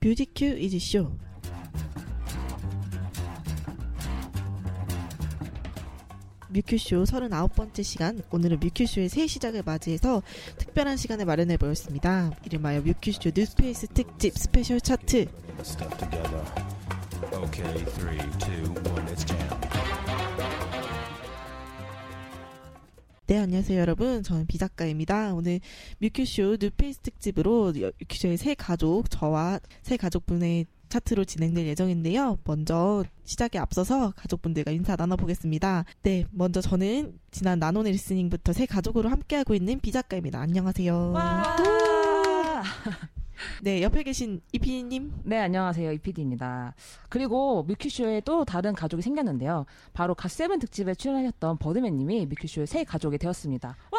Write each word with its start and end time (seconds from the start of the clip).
뮤직큐 0.00 0.44
이즈쇼 0.58 1.10
뮤큐쇼 6.50 7.04
39번째 7.04 7.82
시간 7.82 8.22
오늘은 8.30 8.60
뮤큐쇼의 8.60 9.08
새 9.08 9.26
시작을 9.26 9.62
맞이해서 9.64 10.22
특별한 10.56 10.96
시간을 10.96 11.26
마련해 11.26 11.56
보았습니다. 11.56 12.30
이름하여 12.46 12.80
뮤큐쇼 12.82 13.32
뉴페이스 13.34 13.88
특집 13.88 14.38
스페셜 14.38 14.80
차트. 14.80 15.26
Okay, 17.34 17.84
three, 17.84 18.18
two, 18.38 18.72
one, 18.90 19.57
네, 23.28 23.36
안녕하세요, 23.36 23.78
여러분. 23.78 24.22
저는 24.22 24.46
비작가입니다. 24.46 25.34
오늘 25.34 25.60
뮤큐쇼 25.98 26.56
뉴페이스 26.62 27.00
특집으로 27.00 27.74
뮤큐쇼의 27.74 28.38
새 28.38 28.54
가족, 28.54 29.10
저와 29.10 29.60
새 29.82 29.98
가족분의 29.98 30.64
차트로 30.88 31.26
진행될 31.26 31.66
예정인데요. 31.66 32.38
먼저 32.44 33.04
시작에 33.24 33.58
앞서서 33.58 34.14
가족분들과 34.16 34.70
인사 34.70 34.96
나눠보겠습니다. 34.96 35.84
네, 36.04 36.24
먼저 36.30 36.62
저는 36.62 37.18
지난 37.30 37.58
나노 37.58 37.90
리스닝부터 37.90 38.54
새 38.54 38.64
가족으로 38.64 39.10
함께하고 39.10 39.54
있는 39.54 39.78
비작가입니다. 39.78 40.40
안녕하세요. 40.40 41.12
네, 43.62 43.82
옆에 43.82 44.02
계신 44.02 44.40
이피디님. 44.52 45.22
네, 45.24 45.38
안녕하세요. 45.38 45.92
이PD입니다. 45.92 46.74
그리고 47.08 47.62
뮤큐쇼에 47.64 48.22
또 48.24 48.44
다른 48.44 48.74
가족이 48.74 49.02
생겼는데요. 49.02 49.66
바로 49.92 50.14
갓세븐 50.14 50.58
특집에 50.58 50.94
출연하셨던 50.94 51.58
버드맨님이 51.58 52.26
뮤큐쇼의 52.26 52.66
새 52.66 52.84
가족이 52.84 53.18
되었습니다. 53.18 53.76
와! 53.90 53.98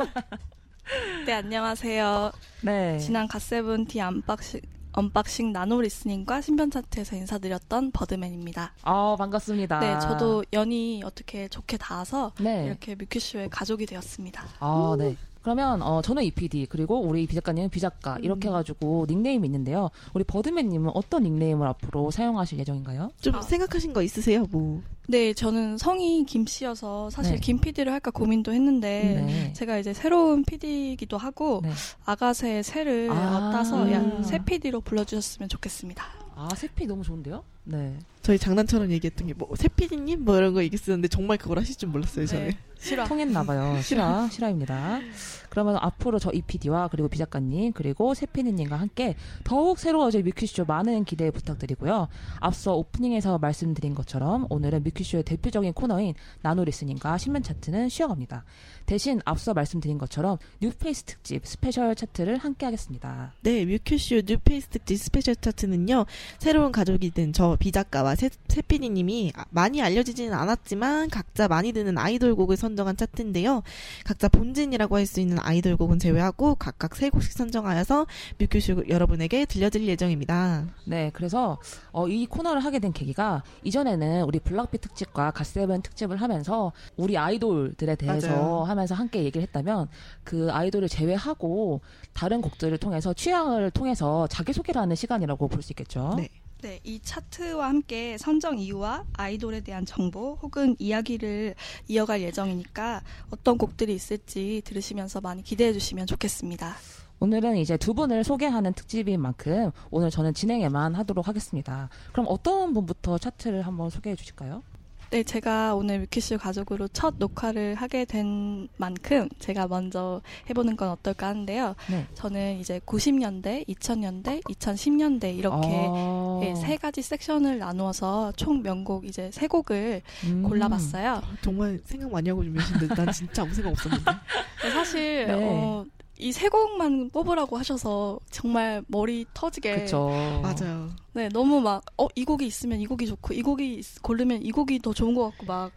네, 1.26 1.32
안녕하세요. 1.34 2.32
네. 2.62 2.98
지난 2.98 3.28
갓세븐티 3.28 4.00
unboxing, 4.00 4.60
unboxing 4.92 5.52
나노 5.52 5.82
리스닝과 5.82 6.40
신변 6.40 6.70
차트에서 6.70 7.14
인사드렸던 7.16 7.92
버드맨입니다. 7.92 8.74
아, 8.82 9.16
반갑습니다. 9.18 9.78
네, 9.80 9.98
저도 10.00 10.44
연이 10.52 11.02
어떻게 11.04 11.46
좋게 11.48 11.76
닿아서 11.76 12.32
네. 12.40 12.66
이렇게 12.66 12.96
뮤큐쇼의 12.96 13.50
가족이 13.50 13.86
되었습니다. 13.86 14.44
아, 14.58 14.96
네. 14.98 15.16
그러면 15.42 15.80
어 15.82 16.02
저는 16.02 16.22
이PD 16.24 16.66
그리고 16.68 17.00
우리 17.00 17.26
비작가님은 17.26 17.70
비작가 17.70 18.18
이렇게 18.20 18.48
음. 18.48 18.50
해가지고 18.50 19.06
닉네임이 19.08 19.46
있는데요. 19.46 19.90
우리 20.12 20.24
버드맨님은 20.24 20.90
어떤 20.94 21.22
닉네임을 21.22 21.66
앞으로 21.66 22.10
사용하실 22.10 22.58
예정인가요? 22.58 23.10
좀 23.20 23.34
아. 23.36 23.42
생각하신 23.42 23.92
거 23.92 24.02
있으세요? 24.02 24.46
뭐. 24.50 24.82
네, 25.08 25.32
저는 25.32 25.78
성이 25.78 26.24
김 26.24 26.46
씨여서 26.46 27.10
사실 27.10 27.34
네. 27.34 27.40
김 27.40 27.58
PD를 27.58 27.92
할까 27.92 28.10
고민도 28.10 28.52
했는데 28.52 29.24
네. 29.26 29.52
제가 29.54 29.78
이제 29.78 29.92
새로운 29.92 30.44
PD이기도 30.44 31.16
하고 31.16 31.60
네. 31.62 31.70
아가새 32.04 32.62
새를 32.62 33.10
아. 33.10 33.50
따서 33.52 33.82
음. 33.84 33.92
야, 33.92 34.22
새 34.22 34.38
PD로 34.44 34.82
불러주셨으면 34.82 35.48
좋겠습니다. 35.48 36.04
아, 36.36 36.48
세피 36.54 36.86
너무 36.86 37.02
좋은데요? 37.02 37.44
네. 37.64 37.98
저희 38.22 38.38
장난처럼 38.38 38.90
얘기했던 38.90 39.26
게 39.28 39.34
뭐, 39.34 39.48
세피디님? 39.56 40.24
뭐 40.24 40.36
이런 40.36 40.52
거 40.52 40.62
얘기했었는데 40.62 41.08
정말 41.08 41.38
그걸 41.38 41.58
하실 41.58 41.74
줄 41.76 41.88
몰랐어요, 41.88 42.26
저는. 42.26 42.48
네, 42.48 42.58
싫어. 42.78 43.04
통했나 43.06 43.42
봐요. 43.44 43.80
실화, 43.82 44.28
실화입니다. 44.30 45.00
그러면 45.48 45.76
앞으로 45.80 46.18
저 46.18 46.30
이PD와 46.30 46.88
그리고 46.88 47.08
비 47.08 47.18
작가님 47.18 47.72
그리고 47.72 48.14
세피디님과 48.14 48.76
함께 48.76 49.16
더욱 49.42 49.78
새로워질 49.78 50.22
뮤큐쇼 50.22 50.64
많은 50.66 51.04
기대 51.04 51.30
부탁드리고요. 51.30 52.08
앞서 52.40 52.74
오프닝에서 52.76 53.38
말씀드린 53.38 53.94
것처럼 53.94 54.46
오늘은 54.50 54.84
뮤큐쇼의 54.84 55.24
대표적인 55.24 55.72
코너인 55.72 56.14
나노 56.42 56.64
리스닝과 56.64 57.16
신문 57.18 57.42
차트는 57.42 57.88
쉬어갑니다. 57.88 58.44
대신 58.86 59.20
앞서 59.24 59.54
말씀드린 59.54 59.98
것처럼 59.98 60.36
뉴페이스 60.60 61.04
특집 61.04 61.46
스페셜 61.46 61.94
차트를 61.94 62.36
함께 62.36 62.66
하겠습니다. 62.66 63.32
네, 63.42 63.64
뮤큐쇼 63.64 64.22
뉴페이스 64.26 64.68
특집 64.68 64.96
스페셜 64.98 65.36
차트는요, 65.36 66.04
새로운 66.38 66.70
가족이 66.70 67.10
된 67.10 67.32
저 67.32 67.49
비작가와 67.56 68.14
세, 68.14 68.30
세피디님이 68.48 69.32
아, 69.36 69.44
많이 69.50 69.82
알려지지는 69.82 70.32
않았지만 70.32 71.10
각자 71.10 71.48
많이 71.48 71.72
드는 71.72 71.98
아이돌 71.98 72.34
곡을 72.36 72.56
선정한 72.56 72.96
차트인데요. 72.96 73.62
각자 74.04 74.28
본진이라고 74.28 74.96
할 74.96 75.06
수 75.06 75.20
있는 75.20 75.38
아이돌 75.40 75.76
곡은 75.76 75.98
제외하고 75.98 76.54
각각 76.54 76.94
세 76.94 77.10
곡씩 77.10 77.32
선정하여서 77.32 78.06
뮤큐쇼 78.38 78.84
여러분에게 78.88 79.44
들려드릴 79.46 79.88
예정입니다. 79.88 80.66
네, 80.84 81.10
그래서 81.14 81.58
어, 81.92 82.06
이 82.06 82.26
코너를 82.26 82.64
하게 82.64 82.78
된 82.78 82.92
계기가 82.92 83.42
이전에는 83.64 84.24
우리 84.24 84.38
블락비 84.38 84.78
특집과 84.78 85.32
갓세븐 85.32 85.82
특집을 85.82 86.18
하면서 86.18 86.72
우리 86.96 87.16
아이돌들에 87.18 87.96
대해서 87.96 88.28
맞아요. 88.28 88.62
하면서 88.64 88.94
함께 88.94 89.24
얘기를 89.24 89.42
했다면 89.42 89.88
그 90.22 90.48
아이돌을 90.52 90.88
제외하고 90.88 91.80
다른 92.12 92.40
곡들을 92.40 92.76
통해서 92.78 93.12
취향을 93.14 93.70
통해서 93.70 94.26
자기소개를 94.28 94.80
하는 94.80 94.94
시간이라고 94.96 95.48
볼 95.48 95.60
수 95.62 95.72
있겠죠. 95.72 96.14
네. 96.16 96.28
네, 96.62 96.78
이 96.84 97.00
차트와 97.00 97.68
함께 97.68 98.18
선정 98.18 98.58
이유와 98.58 99.06
아이돌에 99.14 99.60
대한 99.60 99.86
정보 99.86 100.34
혹은 100.42 100.76
이야기를 100.78 101.54
이어갈 101.88 102.20
예정이니까 102.20 103.02
어떤 103.30 103.56
곡들이 103.56 103.94
있을지 103.94 104.60
들으시면서 104.66 105.22
많이 105.22 105.42
기대해 105.42 105.72
주시면 105.72 106.06
좋겠습니다. 106.06 106.76
오늘은 107.18 107.56
이제 107.56 107.78
두 107.78 107.94
분을 107.94 108.24
소개하는 108.24 108.74
특집인 108.74 109.22
만큼 109.22 109.70
오늘 109.90 110.10
저는 110.10 110.34
진행에만 110.34 110.94
하도록 110.96 111.26
하겠습니다. 111.26 111.88
그럼 112.12 112.26
어떤 112.28 112.74
분부터 112.74 113.16
차트를 113.16 113.62
한번 113.62 113.88
소개해 113.88 114.14
주실까요? 114.14 114.62
네, 115.10 115.24
제가 115.24 115.74
오늘 115.74 115.98
뮤키슈 115.98 116.38
가족으로 116.38 116.86
첫 116.86 117.14
녹화를 117.18 117.74
하게 117.74 118.04
된 118.04 118.68
만큼 118.76 119.28
제가 119.40 119.66
먼저 119.66 120.22
해보는 120.48 120.76
건 120.76 120.90
어떨까 120.90 121.26
하는데요. 121.26 121.74
네. 121.90 122.06
저는 122.14 122.60
이제 122.60 122.78
90년대, 122.86 123.66
2000년대, 123.66 124.44
2010년대 124.44 125.36
이렇게 125.36 125.66
어... 125.68 126.40
예, 126.44 126.54
세 126.54 126.76
가지 126.76 127.02
섹션을 127.02 127.58
나누어서 127.58 128.32
총 128.36 128.62
명곡 128.62 129.04
이제 129.04 129.30
세 129.32 129.48
곡을 129.48 130.02
음. 130.26 130.42
골라봤어요. 130.44 131.22
정말 131.42 131.80
생각 131.84 132.12
많이 132.12 132.28
하고 132.28 132.44
준비하시는데 132.44 132.94
난 132.94 133.12
진짜 133.12 133.42
아무 133.42 133.52
생각 133.52 133.70
없었는데. 133.70 134.12
사실 134.72 135.26
네. 135.26 135.32
어, 135.34 135.84
이 136.20 136.32
세 136.32 136.48
곡만 136.48 137.10
뽑으라고 137.10 137.56
하셔서 137.58 138.18
정말 138.30 138.82
머리 138.88 139.26
터지게 139.34 139.74
그쵸. 139.76 140.08
맞아요. 140.42 140.90
네 141.12 141.28
너무 141.28 141.60
막 141.60 141.82
어 141.96 142.08
이 142.14 142.24
곡이 142.24 142.46
있으면 142.46 142.80
이 142.80 142.86
곡이 142.86 143.06
좋고 143.06 143.34
이 143.34 143.42
곡이 143.42 143.74
있- 143.76 144.02
고르면 144.02 144.42
이 144.42 144.50
곡이 144.50 144.78
더 144.80 144.92
좋은 144.92 145.14
것 145.14 145.30
같고 145.30 145.46
막 145.46 145.72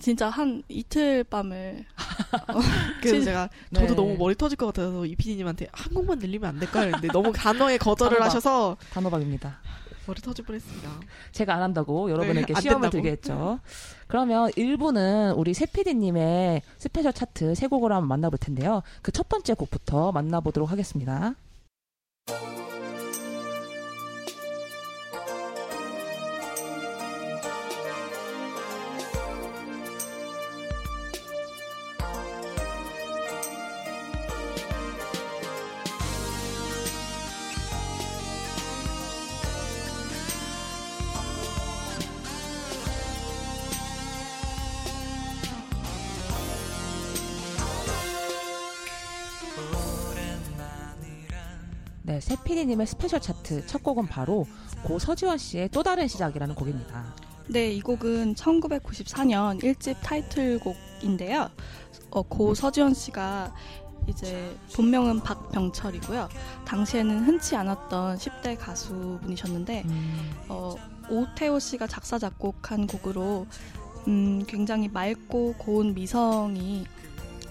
진짜 0.00 0.28
한 0.28 0.62
이틀 0.68 1.24
밤을 1.24 1.84
그래서 3.00 3.16
진- 3.16 3.24
제가 3.24 3.48
네. 3.70 3.80
저도 3.80 3.94
너무 3.94 4.16
머리 4.16 4.34
터질 4.34 4.56
것 4.56 4.66
같아서 4.66 5.04
이 5.06 5.14
PD님한테 5.16 5.66
한 5.72 5.94
곡만 5.94 6.18
늘리면 6.18 6.48
안 6.50 6.58
될까요? 6.58 6.84
했는데 6.86 7.08
너무 7.08 7.32
단호에 7.32 7.78
거절을 7.78 8.18
단호박. 8.18 8.26
하셔서 8.26 8.76
단호박입니다. 8.92 9.60
머리 10.08 10.20
터질 10.22 10.44
뻔했습니다. 10.46 10.88
제가 11.32 11.54
안 11.54 11.62
한다고 11.62 12.10
여러분에게 12.10 12.46
네, 12.46 12.54
안 12.56 12.62
시험을. 12.62 12.90
들게 12.90 13.10
했죠. 13.10 13.60
그러면 14.06 14.50
1부는 14.52 15.36
우리 15.36 15.52
세피디님의 15.54 16.62
스페셜 16.78 17.12
차트 17.12 17.54
세 17.54 17.66
곡을 17.68 17.92
한번 17.92 18.08
만나볼 18.08 18.38
텐데요. 18.38 18.82
그 19.02 19.12
첫 19.12 19.28
번째 19.28 19.54
곡부터 19.54 20.12
만나보도록 20.12 20.70
하겠습니다. 20.72 21.34
네, 52.08 52.20
세피디님의 52.20 52.86
스페셜 52.86 53.20
차트 53.20 53.66
첫 53.66 53.82
곡은 53.82 54.06
바로 54.06 54.46
고 54.82 54.98
서지원 54.98 55.36
씨의 55.36 55.68
또 55.68 55.82
다른 55.82 56.08
시작이라는 56.08 56.54
곡입니다. 56.54 57.14
네, 57.48 57.70
이 57.70 57.82
곡은 57.82 58.34
1994년 58.34 59.60
1집 59.60 59.96
타이틀곡인데요. 60.02 61.50
어, 62.08 62.22
고 62.22 62.54
서지원 62.54 62.94
씨가 62.94 63.54
이제 64.06 64.56
본명은 64.74 65.20
박병철이고요. 65.20 66.30
당시에는 66.64 67.26
흔치 67.26 67.54
않았던 67.56 68.16
10대 68.16 68.56
가수분이셨는데 68.58 69.82
음, 69.84 70.30
어, 70.48 70.76
오태호 71.10 71.58
씨가 71.58 71.88
작사 71.88 72.18
작곡한 72.18 72.86
곡으로 72.86 73.46
음, 74.06 74.42
굉장히 74.46 74.88
맑고 74.88 75.56
고운 75.58 75.92
미성이 75.92 76.86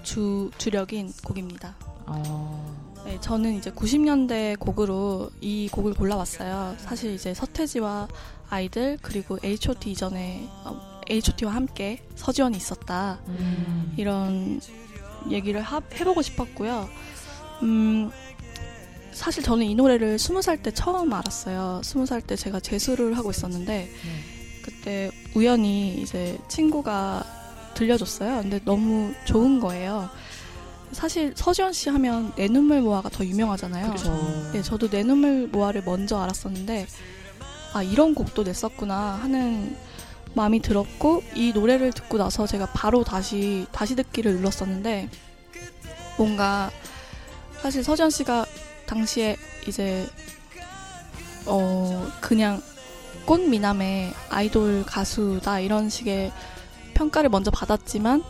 주 0.02 0.50
주력인 0.58 1.14
곡입니다. 1.24 1.76
어, 2.08 2.87
네, 3.08 3.18
저는 3.22 3.56
이제 3.56 3.72
90년대 3.72 4.60
곡으로 4.60 5.30
이 5.40 5.70
곡을 5.72 5.94
골라왔어요. 5.94 6.76
사실 6.78 7.14
이제 7.14 7.34
서태지와 7.34 8.08
아이들 8.50 8.98
그리고 9.02 9.38
H.O.T 9.42 9.92
이전에 9.92 10.46
어, 10.66 11.02
H.O.T와 11.10 11.56
함께 11.56 12.04
서지원이 12.16 12.58
있었다. 12.58 13.20
음, 13.28 13.94
이런 13.98 14.60
얘기를 15.30 15.62
하- 15.62 15.82
해보고 15.94 16.22
싶었고요. 16.22 16.90
음, 17.64 18.12
사실 19.14 19.42
저는 19.42 19.66
이 19.66 19.74
노래를 19.74 20.20
스무 20.20 20.42
살 20.42 20.62
때 20.62 20.72
처음 20.74 21.14
알았어요. 21.14 21.82
스무 21.86 22.06
살 22.06 22.22
때 22.22 22.36
제가 22.36 22.60
재수를 22.60 23.18
하고 23.18 23.32
있었는데 23.32 23.90
그때 24.64 25.10
우연히 25.34 26.02
이제 26.02 26.38
친구가 26.50 27.24
들려줬어요. 27.74 28.42
근데 28.42 28.60
너무 28.66 29.14
좋은 29.26 29.60
거예요. 29.62 30.10
사실 30.92 31.34
서지현 31.36 31.74
씨 31.74 31.90
하면 31.90 32.32
내 32.36 32.48
눈물 32.48 32.82
모아가 32.82 33.10
더 33.10 33.26
유명하잖아요. 33.26 33.88
그렇죠. 33.88 34.52
네, 34.54 34.62
저도 34.62 34.90
내 34.90 35.04
눈물 35.04 35.48
모아를 35.48 35.84
먼저 35.86 36.18
알았었는데 36.18 36.88
아 37.74 37.84
이런 37.84 38.16
곡도 38.16 38.44
냈었구나 38.44 39.20
하는 39.22 39.76
마음이 40.34 40.62
들었고 40.62 41.24
이 41.36 41.52
노래를 41.54 41.92
듣고 41.94 42.18
나서 42.18 42.46
제가 42.48 42.68
바로 42.68 43.04
다시 43.04 43.66
다시 43.72 43.96
듣기를 43.96 44.36
눌렀었는데 44.36 45.10
뭔가 46.18 46.72
사실 47.62 47.84
서지현 47.84 48.10
씨가 48.10 48.46
당시에 48.86 49.36
이제 49.68 50.08
어 51.46 52.08
그냥 52.22 52.62
꽃미남의 53.26 54.14
아이돌 54.30 54.86
가수다 54.86 55.60
이런 55.60 55.90
식의 55.90 56.32
평가를 56.94 57.30
먼저 57.30 57.52
받았지만 57.52 58.24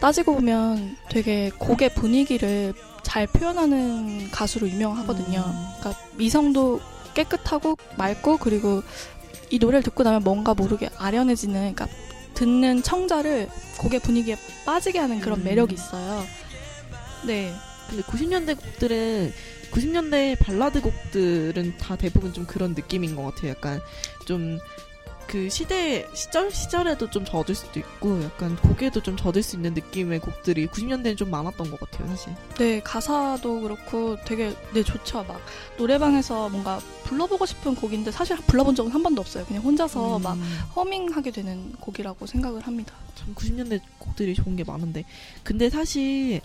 따지고 0.00 0.34
보면 0.34 0.96
되게 1.08 1.50
곡의 1.58 1.94
분위기를 1.94 2.74
잘 3.02 3.26
표현하는 3.26 4.30
가수로 4.30 4.68
유명하거든요. 4.68 5.38
음. 5.38 5.66
그러니까 5.78 6.02
미성도 6.16 6.80
깨끗하고 7.14 7.76
맑고 7.96 8.38
그리고 8.38 8.82
이 9.50 9.58
노래를 9.58 9.82
듣고 9.82 10.02
나면 10.02 10.22
뭔가 10.22 10.54
모르게 10.54 10.90
아련해지는 10.98 11.74
그러니까 11.74 11.88
듣는 12.34 12.82
청자를 12.82 13.48
곡의 13.78 14.00
분위기에 14.00 14.36
빠지게 14.64 14.98
하는 14.98 15.20
그런 15.20 15.40
음. 15.40 15.44
매력이 15.44 15.74
있어요. 15.74 16.24
네. 17.26 17.52
근데 17.88 18.02
90년대 18.02 18.56
곡들은 18.60 19.32
90년대 19.70 20.38
발라드 20.38 20.80
곡들은 20.80 21.76
다 21.78 21.96
대부분 21.96 22.32
좀 22.32 22.46
그런 22.46 22.74
느낌인 22.74 23.16
것 23.16 23.22
같아요. 23.22 23.50
약간 23.50 23.80
좀 24.26 24.58
그 25.26 25.48
시대 25.48 26.08
시절 26.14 26.50
시절에도 26.50 27.10
좀 27.10 27.24
젖을 27.24 27.54
수도 27.54 27.80
있고 27.80 28.22
약간 28.22 28.56
곡에도 28.56 29.02
좀 29.02 29.16
젖을 29.16 29.42
수 29.42 29.56
있는 29.56 29.74
느낌의 29.74 30.20
곡들이 30.20 30.66
90년대는 30.68 31.16
좀 31.16 31.30
많았던 31.30 31.70
것 31.70 31.80
같아요, 31.80 32.08
사실. 32.08 32.34
네, 32.58 32.80
가사도 32.80 33.60
그렇고 33.60 34.16
되게 34.24 34.54
네 34.72 34.82
좋죠. 34.82 35.24
막 35.24 35.40
노래방에서 35.78 36.48
뭔가 36.48 36.78
불러보고 37.04 37.44
싶은 37.46 37.74
곡인데 37.74 38.10
사실 38.10 38.36
불러본 38.36 38.74
적은 38.74 38.90
한 38.92 39.02
번도 39.02 39.20
없어요. 39.20 39.44
그냥 39.46 39.62
혼자서 39.62 40.18
음, 40.18 40.22
막 40.22 40.38
허밍하게 40.76 41.30
되는 41.32 41.72
곡이라고 41.80 42.26
생각을 42.26 42.62
합니다. 42.66 42.94
참 43.14 43.34
90년대 43.34 43.80
곡들이 43.98 44.34
좋은 44.34 44.56
게 44.56 44.64
많은데 44.64 45.04
근데 45.42 45.70
사실 45.70 46.40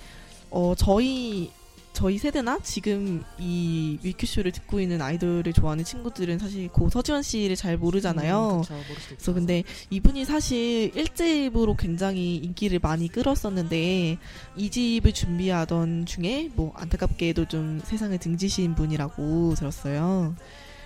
어 0.50 0.74
저희 0.76 1.52
저희 1.94 2.18
세대나 2.18 2.60
지금 2.64 3.24
이 3.38 4.00
뮤큐쇼를 4.04 4.52
듣고 4.52 4.80
있는 4.80 5.02
아이돌을 5.02 5.54
좋아하는 5.54 5.84
친구들은 5.84 6.40
사실 6.40 6.68
고 6.70 6.90
서지원 6.90 7.22
씨를 7.22 7.56
잘 7.56 7.78
모르잖아요. 7.78 8.58
음, 8.58 8.62
그쵸, 8.62 8.76
그래서. 9.08 9.34
근데 9.34 9.64
이분이 9.90 10.26
사실 10.26 10.92
1집으로 10.92 11.76
굉장히 11.78 12.38
인기를 12.38 12.80
많이 12.80 13.08
끌었었는데 13.08 14.18
2집을 14.58 15.14
준비하던 15.14 16.06
중에 16.06 16.50
뭐 16.56 16.74
안타깝게도 16.76 17.46
좀 17.46 17.82
세상을 17.84 18.18
등지신 18.18 18.76
분이라고 18.76 19.56
들었어요. 19.56 20.36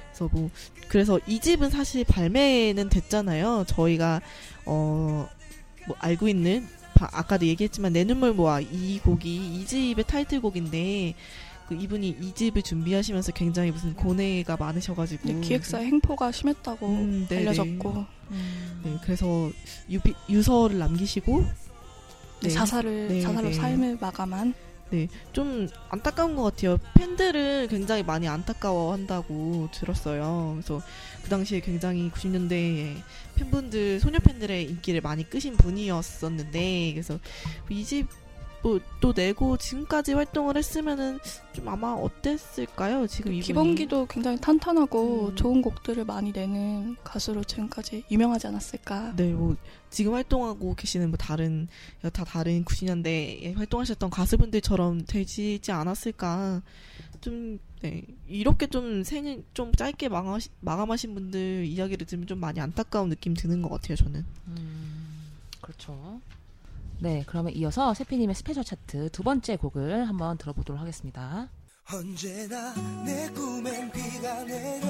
그래서 0.10 0.30
뭐 0.32 0.50
그래서 0.88 1.18
2집은 1.28 1.70
사실 1.70 2.04
발매는 2.04 2.90
됐잖아요. 2.90 3.66
저희가 3.68 4.22
어 4.66 5.30
뭐 5.88 5.96
알고 6.00 6.28
있는 6.28 6.68
바- 6.96 7.10
아까도 7.12 7.46
얘기했지만 7.46 7.94
내 7.94 8.04
눈물 8.04 8.34
모아 8.34 8.60
이 8.60 9.00
곡이 9.04 9.64
2집의 9.68 10.08
타이틀곡인데 10.08 11.14
그 11.68 11.76
이분이 11.76 12.18
2집을 12.22 12.64
준비하시면서 12.64 13.32
굉장히 13.34 13.72
무슨 13.72 13.94
고뇌가 13.96 14.58
많으셔가지고 14.58 15.24
근데 15.24 15.48
기획사의 15.48 15.88
행포가 15.88 16.32
심했다고 16.32 16.88
음, 16.88 17.26
네네. 17.30 17.42
알려졌고 17.50 18.06
음. 18.32 18.82
네, 18.84 18.98
그래서 19.04 19.50
유비, 19.90 20.14
유서를 20.30 20.78
남기시고 20.78 21.44
네, 22.44 22.50
자살을 22.50 23.08
네, 23.08 23.22
자살로 23.22 23.48
네. 23.50 23.54
삶을 23.54 23.98
마감한 24.00 24.54
좀 25.34 25.68
안타까운 25.90 26.36
것 26.36 26.44
같아요. 26.44 26.78
팬들을 26.94 27.68
굉장히 27.70 28.04
많이 28.04 28.28
안타까워한다고 28.28 29.70
들었어요. 29.74 30.54
그래서 30.56 30.82
그 31.24 31.30
당시에 31.30 31.60
굉장히 31.60 32.10
90년대에 32.12 32.96
팬분들 33.36 34.00
소녀 34.00 34.20
팬들의 34.20 34.64
인기를 34.64 35.02
많이 35.02 35.30
끄신 35.30 35.58
분이었었는데 35.58 36.92
그래서 36.94 37.20
이집 37.70 38.08
뭐 38.08 38.25
또 39.00 39.14
내고 39.14 39.58
지금까지 39.58 40.14
활동을 40.14 40.58
했으면은 40.58 41.20
좀 41.54 41.68
아마 41.68 41.92
어땠을까요? 41.94 43.06
지금 43.06 43.32
이분이 43.32 43.46
기본기도 43.46 44.08
굉장히 44.08 44.40
탄탄하고 44.42 45.30
음. 45.30 45.36
좋은 45.36 45.62
곡들을 45.62 46.04
많이 46.06 46.32
내는 46.32 46.96
가수로 47.04 47.44
지금까지 47.44 48.04
유명하지 48.10 48.48
않았을까. 48.48 49.16
네, 49.16 49.34
뭐 49.34 49.56
지금 49.92 50.14
활동하고 50.14 50.74
계시는 50.76 51.10
뭐 51.10 51.18
다른 51.18 51.68
다 52.12 52.24
다른 52.24 52.66
90년대에 52.66 53.56
활동하셨던 53.56 54.10
가수분들처럼 54.10 55.06
되지 55.06 55.60
않았을까? 55.70 56.62
좀 57.22 57.60
네, 57.82 58.04
이렇게 58.28 58.66
좀 58.66 59.04
생을 59.04 59.44
좀 59.54 59.72
짧게 59.72 60.10
마감하시, 60.10 60.50
마감하신 60.62 61.14
분들 61.14 61.66
이야기를 61.66 62.08
들으면 62.08 62.26
좀 62.26 62.40
많이 62.40 62.60
안타까운 62.60 63.10
느낌 63.10 63.36
드는 63.36 63.62
것 63.62 63.70
같아요, 63.70 63.96
저는. 63.96 64.26
음, 64.48 65.32
그렇죠. 65.62 66.20
네, 67.00 67.24
그러면 67.28 67.54
이어서 67.54 67.94
세피디님의 67.94 68.36
스페셜 68.36 68.64
차트 68.64 69.10
두 69.12 69.24
번째 69.24 69.58
곡을 69.58 70.08
한번 70.08 70.38
들어보도록 70.38 70.80
하겠습니다. 70.82 71.50
언제나 71.94 72.74
내 73.06 73.30
꿈엔 73.30 73.92
비가 73.92 74.44
내려 74.44 74.88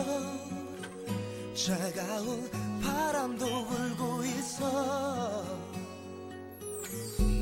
차가운 1.53 2.49
바람도 2.81 3.65
불고 3.65 4.23
있어 4.23 5.43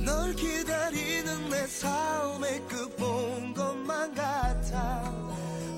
널 0.03 0.33
기다리는 0.33 1.49
내 1.49 1.67
삶의 1.67 2.67
끝본 2.67 3.53
것만 3.53 4.15
같아 4.15 5.03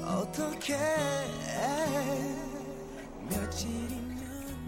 어떻게 0.06 0.78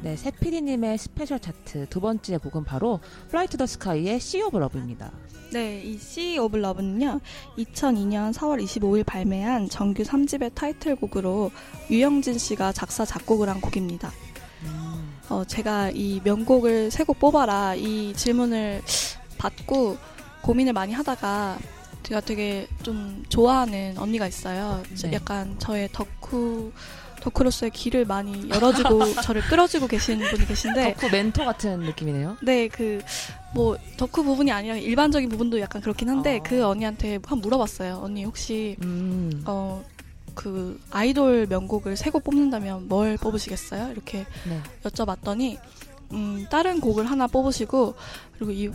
네, 0.07 0.15
세피디님의 0.15 0.97
스페셜 0.97 1.37
차트 1.37 1.87
두 1.89 1.99
번째 1.99 2.37
곡은 2.37 2.63
바로 2.63 3.01
to 3.29 3.57
the 3.57 3.63
Sky의 3.63 4.15
Sea 4.15 4.45
of 4.45 4.55
Love입니다. 4.55 5.11
네, 5.51 5.81
이 5.83 5.95
Sea 5.95 6.37
of 6.39 6.57
Love는요, 6.57 7.19
2002년 7.57 8.31
4월 8.31 8.63
25일 8.63 9.05
발매한 9.05 9.67
정규 9.67 10.03
3집의 10.03 10.55
타이틀곡으로 10.55 11.51
유영진 11.91 12.37
씨가 12.37 12.71
작사, 12.71 13.03
작곡을 13.03 13.49
한 13.49 13.59
곡입니다. 13.59 14.09
어, 15.27 15.43
제가 15.43 15.91
이 15.93 16.21
명곡을 16.23 16.89
세 16.89 17.03
곡 17.03 17.19
뽑아라 17.19 17.75
이 17.75 18.13
질문을 18.13 18.83
받고 19.37 19.97
고민을 20.41 20.71
많이 20.71 20.93
하다가 20.93 21.57
제가 22.03 22.21
되게 22.21 22.65
좀 22.81 23.25
좋아하는 23.27 23.97
언니가 23.97 24.25
있어요. 24.25 24.81
네. 25.01 25.11
약간 25.11 25.59
저의 25.59 25.89
덕후, 25.91 26.71
덕후로서의 27.21 27.71
길을 27.71 28.05
많이 28.05 28.49
열어주고 28.49 29.15
저를 29.21 29.41
끌어주고 29.41 29.87
계신 29.87 30.19
분이 30.19 30.45
계신데 30.45 30.95
덕후 30.95 31.11
멘토 31.11 31.43
같은 31.45 31.79
느낌이네요. 31.79 32.37
네, 32.41 32.67
그, 32.67 33.01
뭐, 33.53 33.77
덕후 33.97 34.23
부분이 34.23 34.51
아니라 34.51 34.75
일반적인 34.75 35.29
부분도 35.29 35.59
약간 35.59 35.81
그렇긴 35.81 36.09
한데, 36.09 36.37
어. 36.37 36.43
그 36.43 36.63
언니한테 36.65 37.13
한번 37.13 37.41
물어봤어요. 37.41 37.99
언니, 38.03 38.23
혹시, 38.23 38.75
음, 38.83 39.43
어, 39.45 39.83
그, 40.35 40.79
아이돌 40.91 41.47
명곡을 41.49 41.97
세 41.97 42.11
곡 42.11 42.23
뽑는다면 42.23 42.87
뭘 42.87 43.17
뽑으시겠어요? 43.17 43.91
이렇게 43.91 44.25
네. 44.47 44.61
여쭤봤더니, 44.83 45.57
음, 46.13 46.45
다른 46.49 46.79
곡을 46.79 47.09
하나 47.09 47.27
뽑으시고, 47.27 47.95
그리고 48.37 48.51
이, 48.51 48.69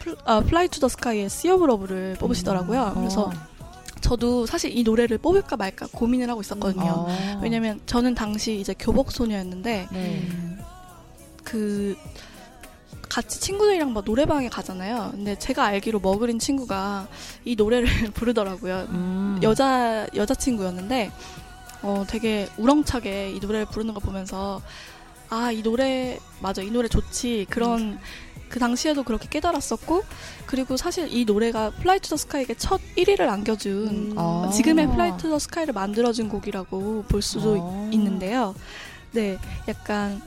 플, 0.00 0.16
아, 0.24 0.38
Fly 0.38 0.68
to 0.68 0.80
the 0.80 0.86
Sky의 0.90 1.24
Sea 1.26 1.54
of 1.54 1.64
Love를 1.64 2.16
뽑으시더라고요. 2.18 2.92
그래서 2.96 3.24
어. 3.24 3.32
저도 4.00 4.46
사실 4.46 4.76
이 4.76 4.82
노래를 4.82 5.18
뽑을까 5.18 5.56
말까 5.56 5.86
고민을 5.92 6.28
하고 6.30 6.40
있었거든요. 6.40 7.06
어. 7.08 7.40
왜냐면 7.42 7.80
저는 7.86 8.14
당시 8.14 8.58
이제 8.60 8.74
교복 8.78 9.12
소녀였는데, 9.12 9.88
네. 9.92 10.28
그 11.44 11.96
같이 13.08 13.40
친구들이랑 13.40 13.92
막 13.92 14.04
노래방에 14.04 14.48
가잖아요. 14.48 15.10
근데 15.12 15.38
제가 15.38 15.64
알기로 15.64 16.00
머그린 16.00 16.38
친구가 16.38 17.08
이 17.44 17.56
노래를 17.56 17.86
부르더라고요. 18.12 18.86
음. 18.90 19.40
여자 19.42 20.06
여자 20.14 20.34
친구였는데 20.34 21.10
어 21.82 22.04
되게 22.06 22.48
우렁차게 22.58 23.30
이 23.32 23.38
노래를 23.40 23.66
부르는 23.66 23.94
거 23.94 24.00
보면서 24.00 24.60
아 25.30 25.50
이 25.52 25.62
노래 25.62 26.18
맞아 26.40 26.60
이 26.62 26.70
노래 26.70 26.88
좋지 26.88 27.46
그런 27.50 27.98
그 28.48 28.58
당시에도 28.58 29.02
그렇게 29.02 29.28
깨달았었고 29.28 30.02
그리고 30.46 30.76
사실 30.76 31.08
이 31.14 31.24
노래가 31.24 31.70
플라이 31.70 32.00
투 32.00 32.10
더 32.10 32.16
스카이에게 32.16 32.54
첫 32.54 32.80
1위를 32.96 33.20
안겨준 33.28 33.72
음. 33.88 34.14
아. 34.16 34.50
지금의 34.52 34.88
플라이 34.88 35.16
투 35.18 35.28
더 35.28 35.38
스카이를 35.38 35.74
만들어준 35.74 36.28
곡이라고 36.28 37.04
볼 37.08 37.22
수도 37.22 37.56
어. 37.60 37.90
있는데요. 37.92 38.54
네, 39.12 39.38
약간 39.68 40.20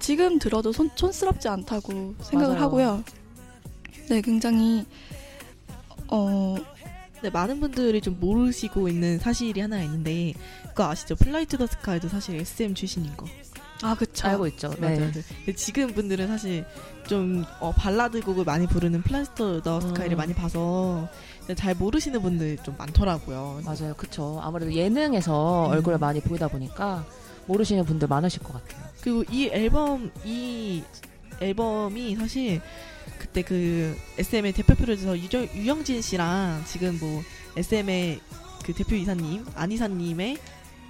지금 0.00 0.38
들어도 0.38 0.72
손, 0.72 0.90
촌스럽지 0.94 1.48
않다고 1.48 2.14
생각을 2.22 2.54
맞아요. 2.54 2.64
하고요. 2.64 3.04
네, 4.08 4.20
굉장히 4.20 4.84
어 6.08 6.56
근데 7.14 7.30
많은 7.30 7.60
분들이 7.60 8.00
좀 8.00 8.18
모르시고 8.20 8.88
있는 8.88 9.18
사실이 9.18 9.60
하나 9.60 9.82
있는데 9.82 10.34
그거 10.68 10.90
아시죠? 10.90 11.16
플라이 11.16 11.46
투 11.46 11.56
더 11.56 11.66
스카이도 11.66 12.08
사실 12.08 12.36
SM 12.36 12.74
출신인 12.74 13.16
거. 13.16 13.26
아 13.82 13.94
그쵸. 13.94 14.28
알고 14.28 14.46
있죠. 14.48 14.70
네. 14.78 14.96
맞아요. 14.96 15.12
근데 15.12 15.54
지금 15.54 15.92
분들은 15.92 16.26
사실 16.28 16.64
좀 17.06 17.44
어, 17.60 17.72
발라드 17.72 18.20
곡을 18.22 18.44
많이 18.44 18.66
부르는 18.66 19.02
플라이 19.02 19.24
투더 19.34 19.80
스카이를 19.80 20.16
음. 20.16 20.18
많이 20.18 20.34
봐서 20.34 21.08
잘 21.54 21.74
모르시는 21.74 22.20
분들 22.22 22.58
좀 22.58 22.74
많더라고요. 22.78 23.60
맞아요. 23.64 23.94
그쵸. 23.96 24.40
아무래도 24.42 24.72
예능에서 24.72 25.66
음. 25.66 25.72
얼굴을 25.72 25.98
많이 25.98 26.20
보이다 26.20 26.48
보니까 26.48 27.04
모르시는 27.46 27.84
분들 27.84 28.08
많으실 28.08 28.42
것 28.42 28.54
같아요. 28.54 28.86
그리고 29.00 29.24
이 29.30 29.48
앨범 29.48 30.10
이 30.24 30.82
앨범이 31.40 32.16
사실 32.16 32.60
그때 33.18 33.42
그 33.42 33.96
SM의 34.18 34.52
대표 34.52 34.74
프로듀서 34.74 35.16
유정, 35.16 35.48
유영진 35.54 36.02
씨랑 36.02 36.64
지금 36.66 36.98
뭐 37.00 37.22
SM의 37.56 38.20
그 38.64 38.72
대표 38.72 38.96
이사님 38.96 39.46
안 39.54 39.70
이사님의 39.70 40.38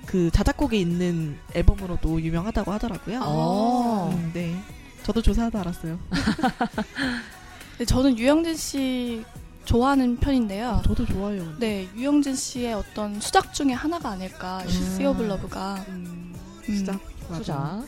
그 0.07 0.31
자작곡이 0.31 0.81
있는 0.81 1.37
앨범으로도 1.55 2.21
유명하다고 2.23 2.73
하더라고요. 2.73 3.21
어. 3.23 4.11
음, 4.15 4.31
네. 4.33 4.57
저도 5.03 5.21
조사하다 5.21 5.61
알았어요. 5.61 5.99
네, 7.79 7.85
저는 7.85 8.19
유영진 8.19 8.57
씨 8.57 9.25
좋아하는 9.65 10.17
편인데요. 10.17 10.83
저도 10.87 11.05
좋아요. 11.07 11.53
네, 11.59 11.89
유영진 11.97 12.35
씨의 12.35 12.73
어떤 12.75 13.21
수작 13.21 13.53
중에 13.53 13.73
하나가 13.73 14.11
아닐까. 14.11 14.63
음. 14.65 14.69
Sea 14.69 15.05
of 15.05 15.23
Love가. 15.23 15.85
음, 15.89 16.35
음. 16.35 16.65
진짜 16.65 16.99
수작. 17.35 17.83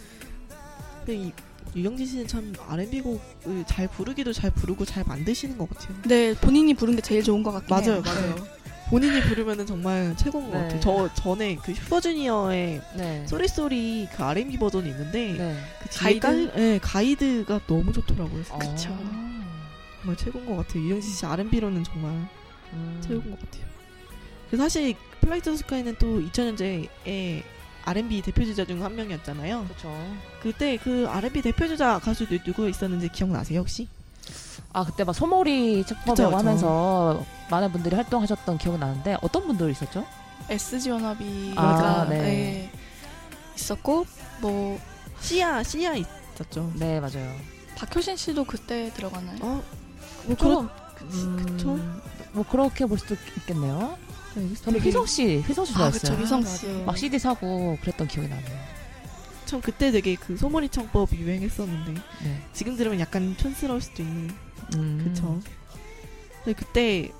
근데 1.04 1.16
이 1.16 1.32
유영진 1.76 2.06
씨는 2.06 2.26
참 2.26 2.52
R&B 2.68 3.00
곡을 3.00 3.64
잘 3.66 3.88
부르기도 3.88 4.32
잘 4.32 4.50
부르고 4.50 4.84
잘 4.84 5.04
만드시는 5.06 5.56
것 5.56 5.68
같아요. 5.70 5.96
네, 6.04 6.34
본인이 6.34 6.74
부른 6.74 6.96
게 6.96 7.02
제일 7.02 7.22
좋은 7.22 7.42
것 7.42 7.52
같긴 7.52 7.68
맞아요, 7.76 7.92
해요. 7.94 8.02
맞아요. 8.04 8.57
본인이 8.88 9.20
부르면은 9.22 9.66
정말 9.66 10.16
최고인 10.16 10.50
것 10.50 10.56
네. 10.56 10.62
같아요. 10.62 10.80
저 10.80 11.14
전에 11.14 11.56
그 11.56 11.74
슈퍼주니어의 11.74 12.80
네. 12.96 13.26
Sorry 13.26 13.67
Sorry 13.67 14.08
그 14.14 14.22
R&B 14.22 14.56
버전이 14.58 14.88
있는데 14.88 15.32
네. 15.34 15.56
그 15.82 15.88
뒤에 15.90 16.00
가이드? 16.18 16.20
깔- 16.20 16.52
네, 16.56 16.78
가이드가 16.78 17.60
너무 17.66 17.92
좋더라고요. 17.92 18.42
어. 18.50 18.58
그쵸. 18.58 18.96
정말 20.00 20.16
최고인 20.16 20.46
것 20.46 20.56
같아요. 20.56 20.82
유영진 20.84 21.12
씨 21.12 21.26
R&B로는 21.26 21.84
정말 21.84 22.12
음. 22.72 22.98
최고인 23.02 23.30
것 23.30 23.40
같아요. 23.40 23.64
그 24.50 24.56
사실 24.56 24.94
Fly 25.20 25.33
to 25.33 25.41
the 25.41 25.54
Sky는 25.54 25.96
또 25.98 26.20
2000년대에 26.22 27.42
R&B 27.84 28.22
대표주자 28.22 28.64
중 28.64 28.82
한 28.82 28.94
명이었잖아요. 28.96 29.66
그쵸. 29.68 30.16
그때 30.40 30.78
그 30.78 31.06
R&B 31.08 31.42
대표주자 31.42 31.98
가수들 31.98 32.42
누구 32.42 32.68
있었는지 32.68 33.08
기억나세요 33.08 33.60
혹시? 33.60 33.88
아 34.72 34.84
그때 34.84 35.04
막 35.04 35.12
소몰이 35.14 35.82
그쵸, 35.82 35.94
창법이라고. 35.94 36.36
하면서 36.36 37.24
많은 37.50 37.72
분들이 37.72 37.96
활동하셨던 37.96 38.58
기억이 38.58 38.78
나는데 38.78 39.16
어떤 39.22 39.46
분들 39.46 39.70
있었죠? 39.70 40.04
SG 40.50 40.90
워너비가 40.90 41.60
아, 41.62 42.06
네. 42.08 42.18
네. 42.20 42.70
있었고 43.56 44.06
뭐 44.40 44.78
씨야 45.20 45.62
씨야 45.62 45.94
있었죠. 45.94 46.70
네 46.74 47.00
맞아요. 47.00 47.34
박효신 47.76 48.16
씨도 48.16 48.44
그때 48.44 48.92
들어가나요? 48.94 49.38
어, 49.40 49.62
뭐 50.26 50.36
조금 50.36 50.68
그런 50.96 51.36
그, 51.36 51.44
그쵸? 51.46 51.78
뭐 52.32 52.44
그렇게 52.48 52.86
볼 52.86 52.98
수도 52.98 53.14
있겠네요. 53.38 53.96
네, 54.34 54.54
저는 54.62 54.80
휘성 54.80 55.06
씨, 55.06 55.38
휘성 55.38 55.64
씨 55.64 55.72
아, 55.74 55.76
좋아했어요. 55.78 56.00
그쵸, 56.12 56.22
휘성 56.22 56.40
아, 56.42 56.44
씨. 56.44 56.66
막 56.84 56.96
CD 56.98 57.18
사고 57.18 57.76
그랬던 57.80 58.08
기억이 58.08 58.28
나네요. 58.28 58.58
참 59.46 59.60
그때 59.62 59.90
되게 59.90 60.14
그 60.14 60.36
소몰이 60.36 60.68
창법이 60.68 61.16
유행했었는데 61.16 61.94
네. 61.94 62.42
지금 62.52 62.76
들으면 62.76 63.00
약간 63.00 63.34
촌스러울 63.38 63.80
수도 63.80 64.02
있는 64.02 64.30
음. 64.76 65.00
그쵸. 65.04 65.40
근데 66.44 66.58
그때 66.58 67.12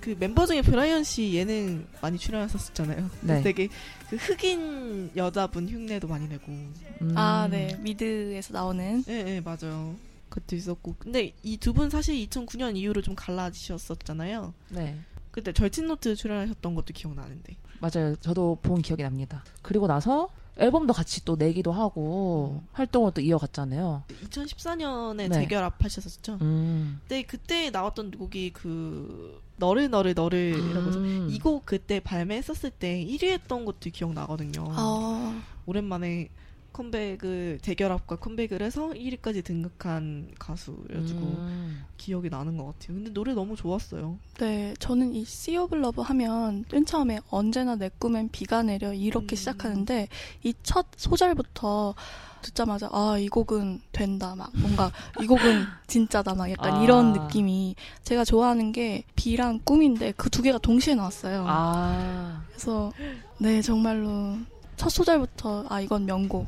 그 0.00 0.14
멤버 0.18 0.44
중에 0.44 0.60
브라이언 0.60 1.02
씨 1.04 1.32
예능 1.34 1.86
많이 2.02 2.18
출연했었잖아요. 2.18 3.08
네. 3.22 3.42
되게 3.42 3.68
그 4.10 4.16
흑인 4.16 5.10
여자분 5.16 5.68
흉내도 5.68 6.08
많이 6.08 6.28
내고. 6.28 6.52
음. 6.52 7.14
아, 7.16 7.48
네. 7.50 7.74
미드에서 7.80 8.52
나오는. 8.52 9.02
예, 9.08 9.12
예, 9.36 9.40
맞아요. 9.40 9.94
그것도 10.28 10.56
있었고. 10.56 10.96
근데 10.98 11.32
이 11.42 11.56
두 11.56 11.72
분 11.72 11.88
사실 11.88 12.14
2009년 12.28 12.76
이후로 12.76 13.00
좀 13.00 13.14
갈라지셨었잖아요. 13.14 14.52
네. 14.70 14.98
그때 15.30 15.52
절친노트 15.52 16.16
출연하셨던 16.16 16.74
것도 16.74 16.86
기억나는데. 16.92 17.56
맞아요. 17.80 18.14
저도 18.16 18.58
본 18.62 18.82
기억이 18.82 19.02
납니다. 19.02 19.42
그리고 19.62 19.86
나서 19.86 20.28
앨범도 20.56 20.92
같이 20.92 21.24
또 21.24 21.36
내기도 21.36 21.72
하고 21.72 22.62
활동을 22.72 23.12
또 23.12 23.20
이어갔잖아요. 23.20 24.04
2014년에 24.08 25.28
네. 25.28 25.28
재결합하셨었죠. 25.28 26.38
음. 26.42 27.00
근데 27.08 27.22
그때 27.22 27.70
나왔던 27.70 28.12
곡이 28.12 28.52
그 28.52 29.40
너를 29.56 29.90
너를 29.90 30.14
너를이라고 30.14 30.88
해서 30.88 30.98
음. 30.98 31.28
이곡 31.30 31.66
그때 31.66 32.00
발매했었을 32.00 32.70
때 32.70 33.04
1위 33.04 33.24
했던 33.24 33.64
것도 33.64 33.90
기억나거든요. 33.92 34.64
아, 34.68 35.42
오랜만에 35.66 36.28
컴백을 36.74 37.60
재결합과 37.62 38.16
컴백을 38.16 38.60
해서 38.60 38.88
1위까지 38.90 39.42
등극한 39.44 40.28
가수여가지고 40.38 41.20
음. 41.20 41.84
기억이 41.96 42.28
나는 42.28 42.58
것 42.58 42.64
같아요. 42.66 42.96
근데 42.98 43.10
노래 43.12 43.32
너무 43.32 43.56
좋았어요. 43.56 44.18
네. 44.38 44.74
저는 44.80 45.14
이 45.14 45.22
Sea 45.22 45.56
of 45.58 45.74
Love 45.74 46.04
하면 46.04 46.64
맨 46.70 46.84
처음에 46.84 47.20
언제나 47.30 47.76
내 47.76 47.90
꿈엔 47.98 48.28
비가 48.30 48.62
내려 48.62 48.92
이렇게 48.92 49.34
음. 49.34 49.36
시작하는데 49.36 50.08
이 50.42 50.52
첫 50.62 50.86
소절부터 50.96 51.94
듣자마자 52.42 52.90
아, 52.92 53.16
이 53.18 53.28
곡은 53.28 53.80
된다. 53.92 54.34
막 54.34 54.50
뭔가 54.54 54.90
이 55.22 55.26
곡은 55.26 55.64
진짜다. 55.86 56.34
막 56.34 56.50
약간 56.50 56.74
아. 56.74 56.82
이런 56.82 57.12
느낌이 57.14 57.74
제가 58.02 58.24
좋아하는 58.24 58.72
게 58.72 59.04
비랑 59.16 59.60
꿈인데 59.64 60.12
그 60.12 60.28
두 60.28 60.42
개가 60.42 60.58
동시에 60.58 60.94
나왔어요. 60.94 61.44
아. 61.48 62.42
그래서 62.48 62.92
네, 63.38 63.62
정말로 63.62 64.36
첫 64.76 64.88
소절부터 64.90 65.66
아, 65.68 65.80
이건 65.80 66.04
명곡. 66.04 66.46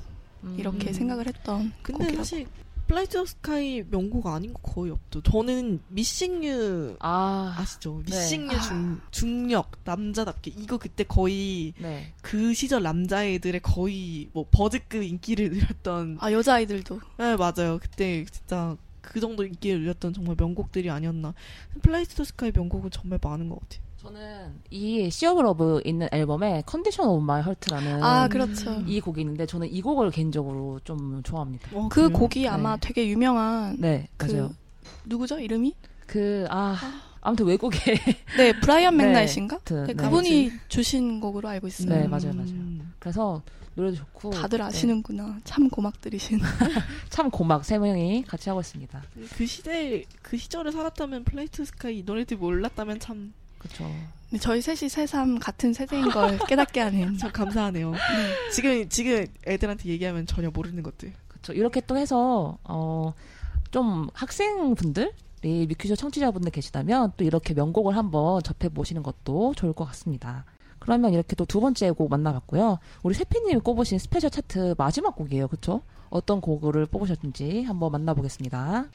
이렇게 0.56 0.88
음. 0.88 0.92
생각을 0.92 1.26
했던 1.26 1.72
근데 1.82 2.04
곡이라고. 2.04 2.16
사실 2.16 2.46
Fly 2.86 3.05
to 3.05 3.18
the 3.18 3.26
Sky 3.26 3.82
명곡 3.90 4.28
아닌 4.28 4.54
거 4.54 4.60
거의 4.62 4.92
없죠. 4.92 5.20
저는 5.22 5.80
Missing 5.88 6.64
You 6.64 6.96
아. 7.00 7.54
아시죠? 7.58 8.02
네. 8.06 8.16
Missing 8.16 8.44
You 8.44 8.56
아. 8.56 8.60
중, 8.60 9.00
중력 9.10 9.72
남자답게 9.84 10.52
이거 10.56 10.78
그때 10.78 11.02
거의 11.02 11.74
네. 11.78 12.12
그 12.22 12.54
시절 12.54 12.82
남자애들의 12.84 13.60
거의 13.62 14.28
뭐 14.32 14.46
버즈급 14.50 15.02
인기를 15.02 15.50
누렸던 15.50 16.18
아, 16.20 16.30
여자아이들도. 16.30 17.00
네 17.18 17.36
맞아요 17.36 17.78
그때 17.80 18.24
진짜 18.30 18.76
그 19.00 19.20
정도 19.20 19.44
인기를 19.44 19.80
누렸던 19.80 20.12
정말 20.12 20.36
명곡들이 20.38 20.90
아니었나 20.90 21.34
Fly 21.82 22.01
to 22.01 22.14
the 22.14 22.24
Sky 22.24 22.52
명곡은 22.54 22.90
정말 22.90 23.18
많은 23.22 23.48
것 23.48 23.58
같아요 23.60 23.85
저는 24.06 24.54
이 24.70 25.10
Sea 25.10 25.28
of 25.28 25.40
Love 25.40 25.80
있는 25.84 26.08
앨범에 26.12 26.62
Condition 26.66 27.08
of 27.08 27.24
My 27.24 27.42
Heart라는 27.42 28.02
아, 28.02 28.28
그렇죠. 28.28 28.82
이 28.86 29.00
곡이 29.00 29.20
있는데 29.20 29.46
저는 29.46 29.70
이 29.72 29.82
곡을 29.82 30.10
개인적으로 30.10 30.80
좀 30.84 31.22
좋아합니다. 31.22 31.70
어, 31.74 31.88
그 31.88 32.02
그래요? 32.02 32.18
곡이 32.18 32.48
아마 32.48 32.76
되게 32.76 33.08
유명한 33.08 33.76
네, 33.78 34.08
그 34.16 34.26
맞아요. 34.26 34.54
누구죠? 35.04 35.38
이름이? 35.40 35.74
그, 36.06 36.46
아, 36.50 36.76
아무튼 37.20 37.46
외국에. 37.46 37.96
네, 38.36 38.58
브라이언 38.60 38.94
네. 38.96 39.04
맥나잇인가? 39.04 39.58
네, 39.58 39.84
네. 39.86 39.94
그분이 39.94 40.52
주신 40.68 41.20
곡으로 41.20 41.48
알고 41.48 41.66
있어요. 41.66 41.88
네, 41.88 42.06
맞아요, 42.06 42.32
맞아요. 42.32 42.50
음. 42.50 42.92
그래서 43.00 43.42
노래도 43.74 43.96
좋고. 43.96 44.30
다들 44.30 44.58
네. 44.58 44.64
아시는구나. 44.64 45.40
참 45.44 45.68
고막들이신. 45.68 46.38
참 47.10 47.30
고막 47.30 47.64
세 47.64 47.78
명이 47.78 48.24
같이 48.26 48.48
하고 48.48 48.60
있습니다. 48.60 49.02
그 49.36 49.46
시대 49.46 50.04
그 50.22 50.36
시절에 50.36 50.70
살았다면 50.70 51.24
Fly 51.24 51.39
to 51.39 51.49
the 51.49 51.64
Sky 51.64 51.98
이 51.98 52.02
노래들 52.04 52.36
몰랐다면 52.36 53.00
참, 53.00 53.34
그쵸. 53.68 53.84
네, 54.30 54.38
저희 54.38 54.60
셋이 54.60 54.88
새삼 54.88 55.38
같은 55.38 55.72
세대인 55.72 56.10
걸 56.10 56.38
깨닫게 56.48 56.80
하는. 56.80 57.16
참 57.18 57.30
감사하네요. 57.32 57.94
지금 58.52 58.88
지금 58.88 59.26
애들한테 59.46 59.88
얘기하면 59.88 60.26
전혀 60.26 60.50
모르는 60.50 60.82
것들. 60.82 61.12
그쵸. 61.28 61.52
이렇게 61.52 61.80
또 61.80 61.96
해서, 61.96 62.58
어, 62.64 63.12
좀 63.70 64.08
학생분들이 64.14 65.66
뮤큐쇼 65.68 65.96
청취자분들 65.96 66.50
계시다면 66.50 67.12
또 67.16 67.24
이렇게 67.24 67.54
명곡을 67.54 67.96
한번 67.96 68.42
접해보시는 68.42 69.02
것도 69.02 69.54
좋을 69.54 69.72
것 69.72 69.84
같습니다. 69.86 70.44
그러면 70.78 71.12
이렇게 71.12 71.34
또 71.36 71.44
두 71.46 71.60
번째 71.60 71.90
곡 71.92 72.10
만나봤고요. 72.10 72.78
우리 73.02 73.14
세피님이 73.14 73.60
꼽으신 73.60 73.98
스페셜 73.98 74.30
차트 74.30 74.74
마지막 74.78 75.14
곡이에요. 75.16 75.48
그쵸? 75.48 75.82
어떤 76.10 76.40
곡을 76.40 76.86
뽑으셨는지 76.86 77.62
한번 77.64 77.92
만나보겠습니다. 77.92 78.86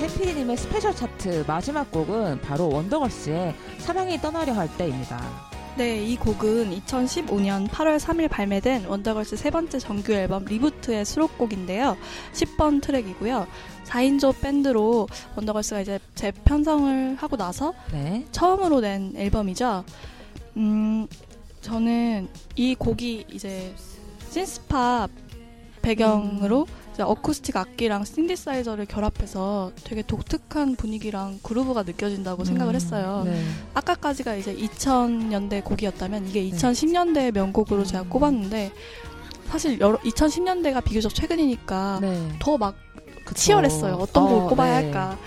세피디님의 0.00 0.56
스페셜 0.56 0.96
차트 0.96 1.44
마지막 1.46 1.90
곡은 1.92 2.40
바로 2.40 2.70
원더걸스의 2.70 3.54
사랑이 3.80 4.18
떠나려 4.18 4.54
할 4.54 4.74
때입니다. 4.78 5.20
네, 5.76 6.02
이 6.02 6.16
곡은 6.16 6.70
2015년 6.70 7.68
8월 7.68 7.98
3일 7.98 8.30
발매된 8.30 8.86
원더걸스 8.86 9.36
세 9.36 9.50
번째 9.50 9.78
정규 9.78 10.14
앨범 10.14 10.46
Reboot의 10.46 11.04
수록곡인데요. 11.04 11.98
10번 12.32 12.80
트랙이고요. 12.80 13.46
4인조 13.84 14.40
밴드로 14.40 15.06
원더걸스가 15.36 15.82
이제 15.82 15.98
재편성을 16.14 17.16
하고 17.16 17.36
나서 17.36 17.74
네. 17.92 18.24
처음으로 18.32 18.80
낸 18.80 19.12
앨범이죠. 19.14 19.84
음, 20.56 21.06
저는 21.60 22.26
이 22.56 22.74
곡이 22.74 23.26
이제 23.28 23.74
신스팝 24.30 25.10
배경으로 25.82 26.66
이제 26.89 26.89
어쿠스틱 27.04 27.56
악기랑 27.56 28.04
신디사이저를 28.04 28.86
결합해서 28.86 29.72
되게 29.84 30.02
독특한 30.02 30.76
분위기랑 30.76 31.38
그루브가 31.42 31.82
느껴진다고 31.84 32.44
생각을 32.44 32.74
음, 32.74 32.76
했어요. 32.76 33.22
네. 33.24 33.42
아까까지가 33.74 34.34
이제 34.36 34.54
2000년대 34.54 35.64
곡이었다면 35.64 36.28
이게 36.28 36.42
네. 36.42 36.50
2010년대 36.50 37.32
명곡으로 37.32 37.84
제가 37.84 38.04
음. 38.04 38.08
꼽았는데 38.08 38.72
사실 39.48 39.80
여러, 39.80 39.98
2010년대가 39.98 40.82
비교적 40.84 41.14
최근이니까 41.14 41.98
네. 42.00 42.28
더막 42.38 42.76
그쵸. 43.24 43.34
치열했어요. 43.34 43.94
어떤 43.94 44.24
곡을 44.28 44.44
어, 44.44 44.48
꼽아야 44.48 44.80
네. 44.80 44.84
할까. 44.86 45.18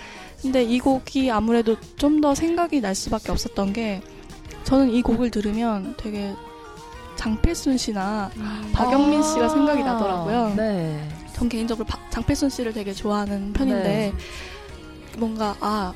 근데 0.42 0.64
이 0.64 0.80
곡이 0.80 1.32
아무래도 1.32 1.78
좀 1.98 2.20
더 2.22 2.36
생각이 2.36 2.80
날 2.82 2.96
수밖에 2.96 3.32
없었던 3.32 3.74
게 3.74 4.02
저는 4.64 4.92
이 4.92 5.02
곡을 5.02 5.30
들으면 5.30 5.94
되게 5.98 6.34
장필순 7.18 7.78
씨나 7.78 8.32
박영민 8.74 9.20
아, 9.20 9.24
씨가 9.24 9.50
생각이 9.50 9.84
나더라고요. 9.84 10.54
네. 10.56 11.10
전 11.34 11.50
개인적으로 11.50 11.86
박- 11.86 12.10
장필순 12.12 12.50
씨를 12.50 12.74
되게 12.74 12.94
좋아하는 12.94 13.54
편인데 13.54 13.84
네. 13.84 14.14
뭔가 15.18 15.56
아 15.60 15.94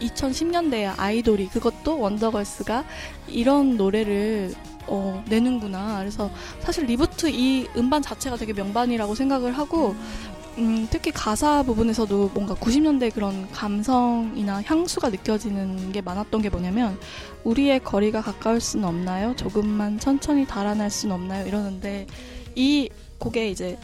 2010년대의 0.00 0.92
아이돌이 0.96 1.48
그것도 1.48 1.98
원더걸스가 1.98 2.84
이런 3.28 3.76
노래를 3.76 4.54
어, 4.88 5.24
내는구나. 5.28 5.98
그래서 5.98 6.30
사실 6.60 6.84
Reboot 6.86 7.28
이 7.30 7.66
음반 7.76 8.02
자체가 8.02 8.36
되게 8.36 8.52
명반이라고 8.52 9.14
생각을 9.14 9.52
하고 9.56 9.96
음, 10.58 10.86
특히 10.90 11.10
가사 11.10 11.62
부분에서도 11.64 12.30
뭔가 12.32 12.54
90년대 12.54 13.12
그런 13.12 13.50
감성이나 13.50 14.62
향수가 14.62 15.10
느껴지는 15.10 15.92
게 15.92 16.00
많았던 16.00 16.40
게 16.40 16.48
뭐냐면 16.48 16.98
우리의 17.44 17.80
거리가 17.80 18.22
가까울 18.22 18.60
순 18.60 18.84
없나요? 18.84 19.34
조금만 19.36 19.98
천천히 19.98 20.46
달아날 20.46 20.90
순 20.90 21.10
없나요? 21.12 21.46
이러는데 21.46 22.06
이 22.54 22.88
곡에 23.18 23.50
이제 23.50 23.76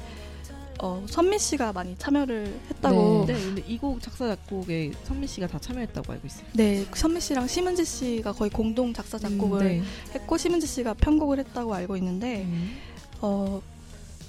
어, 0.84 1.00
선미 1.08 1.38
씨가 1.38 1.72
많이 1.72 1.96
참여를 1.96 2.58
했다고 2.70 3.24
네, 3.28 3.34
근데 3.34 3.62
이곡 3.68 4.02
작사 4.02 4.26
작곡에 4.26 4.90
선미 5.04 5.28
씨가 5.28 5.46
다 5.46 5.60
참여했다고 5.60 6.12
알고 6.12 6.26
있어요. 6.26 6.44
네, 6.54 6.84
선미 6.92 7.20
씨랑 7.20 7.46
심은지 7.46 7.84
씨가 7.84 8.32
거의 8.32 8.50
공동 8.50 8.92
작사 8.92 9.16
작곡을 9.16 9.62
음, 9.62 9.66
네. 9.66 9.82
했고 10.12 10.36
심은지 10.36 10.66
씨가 10.66 10.94
편곡을 10.94 11.38
했다고 11.38 11.72
알고 11.72 11.96
있는데 11.98 12.42
음. 12.42 12.76
어 13.20 13.62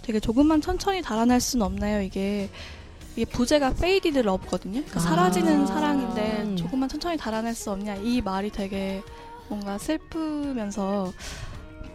되게 0.03 0.19
조금만 0.19 0.61
천천히 0.61 1.01
달아날 1.01 1.41
수는 1.41 1.65
없나요? 1.65 2.03
이게 2.03 2.51
이게 3.15 3.25
부제가 3.25 3.69
faded 3.69 4.19
love거든요. 4.19 4.81
그러니까 4.81 4.99
아. 4.99 5.03
사라지는 5.03 5.65
사랑인데 5.65 6.41
음. 6.43 6.55
조금만 6.55 6.87
천천히 6.87 7.17
달아날 7.17 7.55
수 7.55 7.71
없냐 7.71 7.95
이 7.95 8.21
말이 8.21 8.51
되게 8.51 9.01
뭔가 9.49 9.79
슬프면서 9.79 11.11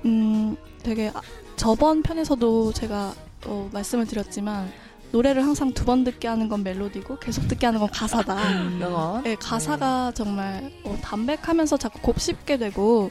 음 0.05 0.57
되게 0.83 1.13
아- 1.15 1.23
저번 1.55 2.03
편에서도 2.03 2.73
제가 2.73 3.15
어, 3.45 3.69
말씀을 3.73 4.07
드렸지만 4.07 4.71
노래를 5.13 5.43
항상 5.43 5.73
두 5.73 5.85
번 5.85 6.05
듣게 6.05 6.29
하는 6.29 6.49
건 6.49 6.63
멜로디고 6.63 7.19
계속 7.19 7.49
듣게 7.49 7.65
하는 7.67 7.81
건 7.81 7.89
가사다. 7.91 8.35
명언. 8.79 9.23
네, 9.23 9.37
가사가 9.37 10.13
정말 10.15 10.71
어, 10.85 10.99
담백하면서 11.01 11.79
자꾸 11.79 12.01
곱씹게 12.01 12.59
되고, 12.59 13.11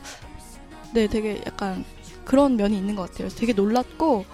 네, 0.93 1.07
되게 1.07 1.41
약간 1.47 1.83
그런 2.23 2.55
면이 2.55 2.77
있는 2.77 2.95
것 2.95 3.09
같아요. 3.09 3.29
되게 3.29 3.53
놀랐고, 3.53 4.25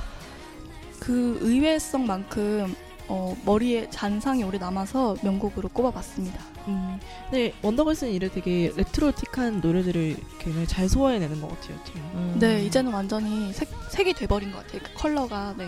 그 1.00 1.38
의외성만큼 1.42 2.76
어, 3.10 3.36
머리에 3.46 3.90
잔상이 3.90 4.44
오래 4.44 4.58
남아서 4.58 5.16
명곡으로 5.24 5.70
꼽아봤습니다. 5.70 6.40
음. 6.70 6.98
근데 7.30 7.54
원더걸스는 7.62 8.14
이를 8.14 8.30
되게 8.30 8.72
레트로틱한 8.76 9.60
노래들을 9.62 10.16
굉장히 10.40 10.66
잘 10.68 10.88
소화해내는 10.88 11.42
것 11.42 11.50
같아요. 11.50 11.78
참. 11.86 11.96
음. 12.16 12.38
네, 12.40 12.64
이제는 12.66 12.92
완전히 12.94 13.52
색, 13.54 13.70
색이 13.90 14.14
돼버린 14.14 14.52
것 14.52 14.66
같아요. 14.66 14.82
그 14.84 14.94
컬러가, 14.96 15.54
네. 15.58 15.68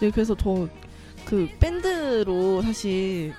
네, 0.00 0.10
그래서 0.10 0.34
저 0.36 0.68
그 1.24 1.46
밴드로 1.60 2.62
사실 2.62 3.34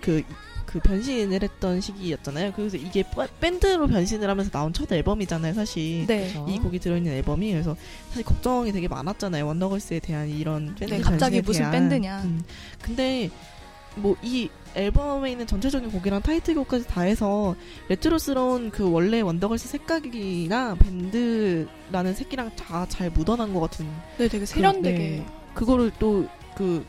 그, 0.00 0.22
그 0.64 0.78
변신을 0.80 1.42
했던 1.42 1.78
시기였잖아요. 1.78 2.52
그래서 2.56 2.78
이게 2.78 3.02
빠- 3.02 3.26
밴드로 3.38 3.86
변신을 3.86 4.30
하면서 4.30 4.50
나온 4.50 4.72
첫 4.72 4.90
앨범이잖아요, 4.90 5.52
사실. 5.52 6.06
네. 6.06 6.32
그렇죠. 6.32 6.46
이 6.48 6.58
곡이 6.58 6.78
들어있는 6.78 7.12
앨범이 7.12 7.52
그래서 7.52 7.76
사실 8.08 8.22
걱정이 8.24 8.72
되게 8.72 8.88
많았잖아요 8.88 9.46
원더걸스에 9.46 9.98
대한 9.98 10.30
이런 10.30 10.74
밴드 10.74 10.94
네, 10.94 11.00
갑자기 11.02 11.42
무슨 11.42 11.60
대한. 11.70 11.72
밴드냐. 11.72 12.22
음. 12.22 12.42
근데 12.80 13.28
뭐 13.96 14.16
이 14.22 14.48
앨범에 14.74 15.30
있는 15.32 15.46
전체적인 15.46 15.90
곡이랑 15.90 16.22
타이틀곡까지 16.22 16.86
다 16.86 17.02
해서 17.02 17.54
레트로스러운 17.90 18.70
그 18.70 18.90
원래 18.90 19.20
원더걸스 19.20 19.68
색깔이나 19.68 20.76
밴드라는 20.76 22.14
색이랑 22.14 22.56
다 22.56 22.86
잘 22.88 23.10
묻어난 23.10 23.52
것 23.52 23.60
같은 23.60 23.86
네, 24.16 24.28
되게 24.28 24.46
세련되게. 24.46 24.98
네. 24.98 25.26
그거를 25.54 25.90
또그 25.98 26.84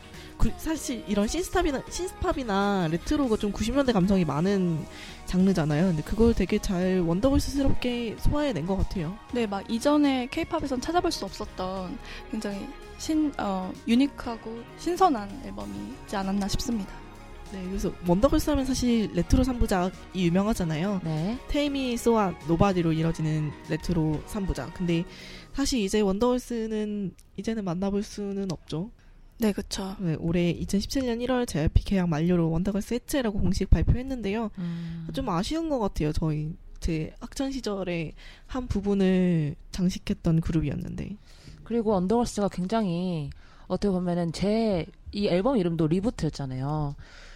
사실 0.58 1.04
이런 1.08 1.28
synth-pop이나 1.28 1.82
synth-pop이나 1.90 2.90
레트로가 2.92 3.38
좀 3.38 3.52
90년대 3.52 3.94
감성이 3.94 4.26
많은 4.26 4.86
장르잖아요. 5.26 5.88
근데 5.88 6.04
그걸 6.04 6.34
되게 6.34 6.60
잘 6.60 7.00
원더걸스스럽게 7.00 8.18
소화해낸 8.20 8.66
것 8.66 8.78
같아요. 8.78 9.18
네, 9.32 9.48
막 9.48 9.70
이전에 9.70 10.28
케이팝에선 10.30 10.82
찾아볼 10.82 11.12
수 11.12 11.26
없었던 11.26 11.98
굉장히 12.32 12.68
신, 12.98 13.34
어, 13.38 13.72
unique하고 13.88 14.62
신선한 14.78 15.42
앨범이지 15.46 16.16
않았나 16.16 16.48
싶습니다. 16.50 17.05
네, 17.52 17.64
그래서 17.68 17.92
원더걸스 18.08 18.50
하면 18.52 18.66
사실 18.66 19.10
레트로 19.14 19.44
3부작이 19.44 20.16
유명하잖아요. 20.16 21.02
네. 21.04 21.40
Tell 21.48 21.80
Me 21.80 21.96
So 21.98 22.38
Hot 22.48 22.60
Nobody로 22.60 22.94
이뤄지는 22.94 23.52
레트로 23.70 24.24
3부작. 24.28 24.74
근데 24.74 25.06
사실 25.54 25.80
이제 25.80 26.02
원더걸스는 26.02 27.14
이제는 27.38 27.64
만나볼 27.64 28.04
수는 28.04 28.52
없죠. 28.52 28.92
네, 29.38 29.52
그쵸. 29.52 29.96
네, 30.00 30.16
올해 30.20 30.54
2017년 30.54 31.26
1월 31.26 31.48
JYP 31.48 31.84
계약 31.84 32.10
만료로 32.10 32.50
원더걸스 32.52 32.94
해체라고 32.96 33.40
공식 33.40 33.70
발표했는데요. 33.70 34.50
음. 34.58 35.08
좀 35.14 35.30
아쉬운 35.30 35.70
것 35.70 35.80
같아요. 35.80 36.12
저희 36.14 36.54
제 36.80 37.14
학창 37.20 37.52
시절에 37.52 38.14
한 38.48 38.68
부분을 38.68 39.56
장식했던 39.72 40.42
그룹이었는데. 40.42 41.18
그리고 41.64 41.96
언더걸스가 41.96 42.50
굉장히 42.50 43.30
어떻게 43.68 43.90
보면은 43.92 44.32
제 44.32 44.86
이 45.16 45.30
앨범 45.30 45.58
이름도 45.58 45.88
리부트였잖아요. 45.88 46.94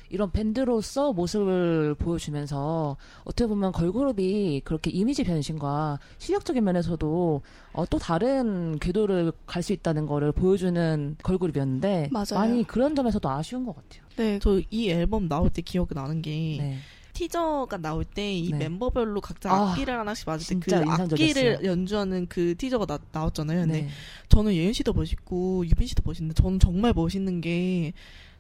이런 0.10 0.32
밴드로서 0.32 1.14
모습을 1.14 1.96
보여주면서 1.96 2.98
어떻게 3.24 3.48
보면 3.48 3.72
걸그룹이 3.72 4.62
그렇게 4.64 4.90
이미지 4.92 5.24
변신과 5.24 6.00
실력적인 6.18 6.64
면에서도 6.64 7.42
어, 7.74 7.86
또 7.90 7.98
다른 8.00 8.78
궤도를 8.80 9.32
갈 9.46 9.64
수 9.64 9.74
있다는 9.74 10.06
거를 10.06 10.32
보여주는 10.32 11.16
걸그룹이었는데 11.22 12.10
맞아요. 12.12 12.26
많이 12.36 12.64
그런 12.64 12.96
점에서도 12.96 13.30
아쉬운 13.30 13.66
것 13.66 13.76
같아요. 13.76 14.02
네, 14.18 14.40
저 14.40 14.62
이 14.72 14.90
앨범 14.90 15.28
나올 15.30 15.50
때 15.50 15.62
기억이 15.62 15.94
나는 15.94 16.22
게 16.22 16.32
네. 16.60 16.78
티저가 17.14 17.78
나올 17.78 18.06
때이 18.06 18.50
네. 18.52 18.56
member별로 18.58 19.20
각자 19.20 19.52
아, 19.52 19.72
악기를 19.72 19.98
하나씩 20.00 20.26
맞을 20.26 20.60
때 20.62 20.80
그. 20.80 20.90
악기를 20.90 21.66
연주하는 21.66 22.28
그 22.30 22.56
티저가 22.56 22.86
나, 22.86 22.98
나왔잖아요. 23.12 23.62
근데 23.66 23.82
네. 23.82 23.90
저는 24.30 24.54
예은 24.54 24.72
씨도 24.72 24.94
멋있고 24.94 25.66
유빈 25.66 25.86
씨도 25.88 26.04
멋있는데 26.06 26.42
저는 26.42 26.60
정말 26.60 26.94
멋있는 26.94 27.42
게 27.42 27.92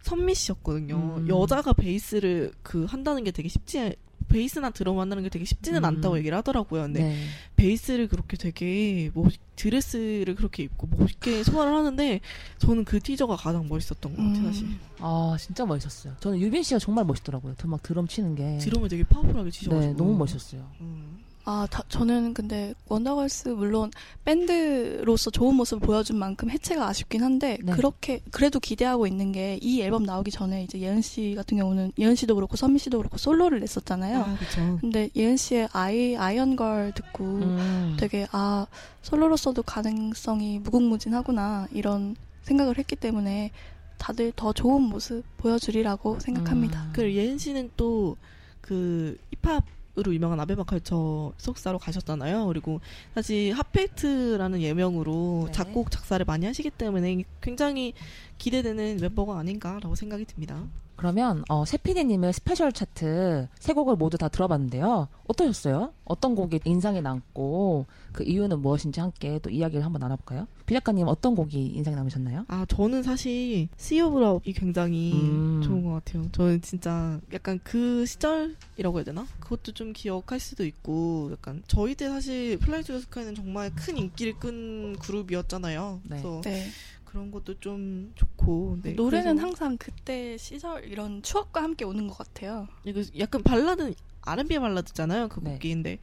선미 0.03 0.35
씨였거든요. 0.35 1.15
음. 1.17 1.27
여자가 1.27 1.73
베이스를 1.73 2.51
그 2.63 2.85
한다는 2.85 3.23
게 3.23 3.31
되게 3.31 3.49
쉽지 3.49 3.95
베이스나 4.27 4.69
드럼 4.69 4.99
한다는 4.99 5.23
게 5.23 5.29
되게 5.29 5.43
쉽지는 5.43 5.79
음. 5.79 5.85
않다고 5.85 6.17
얘기를 6.17 6.37
하더라고요. 6.37 6.83
근데 6.83 7.03
네. 7.03 7.25
베이스를 7.55 8.07
그렇게 8.07 8.37
되게 8.37 9.09
멋 9.13 9.33
드레스를 9.55 10.35
그렇게 10.35 10.63
입고 10.63 10.87
멋있게 10.97 11.43
소화를 11.43 11.73
하는데 11.73 12.21
저는 12.59 12.85
그 12.85 12.99
티저가 12.99 13.35
가장 13.35 13.67
멋있었던 13.67 14.15
것 14.15 14.21
같아요. 14.21 14.45
사실 14.45 14.67
음, 14.67 14.79
아 14.99 15.35
진짜 15.37 15.65
멋있었어요. 15.65 16.13
저는 16.21 16.39
유빈 16.39 16.63
씨가 16.63 16.79
정말 16.79 17.03
멋있더라고요. 17.05 17.55
막 17.65 17.83
드럼 17.83 18.07
치는 18.07 18.35
게. 18.35 18.57
드럼을 18.59 18.87
되게 18.87 19.03
파워풀하게 19.03 19.51
치셔가지고 19.51 19.91
네, 19.91 19.97
너무 19.97 20.15
멋있었어요. 20.15 20.65
음. 20.79 21.18
아, 21.51 21.67
다- 21.71 21.81
저는 21.89 22.35
근데 22.35 22.75
원더걸스 22.89 23.49
물론 23.49 23.89
밴드로서 24.23 25.31
좋은 25.31 25.55
모습을 25.55 25.85
보여준 25.85 26.17
만큼 26.17 26.49
해체가 26.51 26.87
아쉽긴 26.87 27.23
한데 27.23 27.57
네. 27.63 27.71
그렇게 27.73 28.21
그래도 28.31 28.59
기대하고 28.59 29.07
있는 29.07 29.31
게 29.31 29.57
이 29.61 29.81
앨범 29.81 30.03
나오기 30.03 30.29
전에 30.31 30.63
이제 30.63 30.79
예은 30.79 31.01
씨 31.01 31.33
같은 31.35 31.57
경우는 31.57 31.91
예은 31.97 32.13
씨도 32.15 32.35
그렇고 32.35 32.55
선미 32.55 32.77
씨도 32.79 32.99
그렇고 32.99 33.17
솔로를 33.17 33.59
냈었잖아요. 33.61 34.19
아. 34.19 34.37
근데 34.79 35.09
예은 35.15 35.37
씨의 35.37 35.69
아이 35.73 36.15
아이언걸 36.15 36.93
듣고 36.95 37.23
음. 37.25 37.97
되게 37.99 38.27
아 38.31 38.67
솔로로서도 39.01 39.63
가능성이 39.63 40.59
무궁무진하구나 40.59 41.67
이런 41.71 42.15
생각을 42.43 42.77
했기 42.77 42.95
때문에 42.95 43.51
다들 43.97 44.31
더 44.35 44.53
좋은 44.53 44.81
모습 44.83 45.23
보여주리라고 45.37 46.19
생각합니다. 46.19 46.83
음. 46.83 46.89
그 46.93 47.11
예은 47.13 47.37
씨는 47.39 47.71
또 47.75 48.15
그 48.61 49.17
힙합 49.41 49.63
으로 49.99 50.13
유명한 50.13 50.39
아메바 50.39 50.63
컬쳐 50.63 51.33
소속사로 51.37 51.77
가셨잖아요. 51.79 52.47
그리고 52.47 52.79
사실 53.13 53.53
핫펠트라는 53.53 54.61
예명으로 54.61 55.43
네. 55.47 55.51
작곡 55.51 55.91
작사를 55.91 56.23
많이 56.25 56.45
하시기 56.45 56.69
때문에 56.69 57.23
굉장히 57.41 57.93
기대되는 58.37 58.97
멤버가 59.01 59.37
아닌가라고 59.37 59.95
생각이 59.95 60.25
듭니다. 60.25 60.63
그러면 60.99 61.45
어, 61.47 61.63
세피디님의 61.63 62.33
스페셜 62.33 62.73
차트 62.73 63.47
세 63.57 63.71
곡을 63.71 63.95
모두 63.95 64.17
다 64.17 64.27
들어봤는데요. 64.27 65.07
어떠셨어요? 65.29 65.93
어떤 66.03 66.35
곡이 66.35 66.59
인상에 66.65 66.99
남고 66.99 67.85
그 68.11 68.25
이유는 68.25 68.59
무엇인지 68.59 68.99
함께 68.99 69.39
또 69.41 69.49
이야기를 69.49 69.85
한번 69.85 70.01
나눠볼까요? 70.01 70.45
비 70.65 70.73
작가님 70.73 71.07
어떤 71.07 71.35
곡이 71.35 71.67
인상에 71.67 71.95
남으셨나요? 71.95 72.43
아 72.49 72.65
저는 72.67 73.03
사실 73.03 73.69
Sea 73.77 74.01
of 74.01 74.19
Love이 74.19 74.51
굉장히 74.51 75.13
음. 75.13 75.61
좋은 75.63 75.85
것 75.85 75.93
같아요. 75.93 76.27
저는 76.33 76.61
진짜 76.61 77.17
약간 77.31 77.61
그 77.63 78.05
시절이라고 78.05 78.97
해야 78.97 79.05
되나? 79.05 79.25
그것도 79.39 79.71
좀 79.71 79.93
기억할 79.93 80.41
수도 80.41 80.65
있고 80.65 81.29
약간 81.31 81.63
저희 81.67 81.95
때 81.95 82.09
사실 82.09 82.59
Fly 82.59 82.83
to 82.83 82.90
the 82.90 82.99
Sky는 82.99 83.35
정말 83.35 83.73
큰 83.73 83.95
인기를 83.95 84.37
끈 84.37 84.97
그룹이었잖아요. 84.97 86.01
네. 86.03 86.09
그래서 86.09 86.41
네. 86.43 86.67
그런 87.09 87.31
것도 87.31 87.59
좀 87.59 88.11
좋고 88.13 88.79
네, 88.83 88.93
노래는 88.93 89.39
항상 89.39 89.77
그때 89.77 90.37
시절 90.37 90.85
이런 90.85 91.23
추억과 91.23 91.63
함께 91.63 91.83
오는 91.83 92.07
것 92.07 92.15
같아요. 92.15 92.67
이거 92.83 93.01
약간 93.17 93.41
발라드 93.41 93.95
R&B 94.21 94.59
발라드잖아요. 94.59 95.27
그 95.29 95.39
네. 95.43 95.53
곡인데 95.53 95.97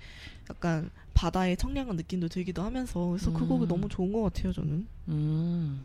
약간 0.50 0.90
바다의 1.14 1.58
청량한 1.58 1.94
느낌도 1.94 2.26
들기도 2.26 2.62
하면서 2.62 3.06
그래서 3.06 3.32
그 3.32 3.44
음. 3.44 3.48
곡이 3.48 3.68
너무 3.68 3.88
좋은 3.88 4.12
것 4.12 4.22
같아요. 4.22 4.52
저는. 4.52 4.88
음. 5.08 5.84